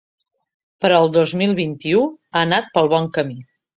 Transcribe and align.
Però 0.85 1.01
el 1.03 1.11
dos 1.17 1.33
mil 1.41 1.53
vint-i-u 1.61 2.01
ha 2.33 2.43
anat 2.49 2.73
pel 2.79 2.91
bon 2.95 3.11
camí. 3.19 3.39